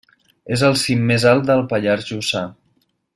[0.55, 2.45] És el cim més alt del Pallars Jussà.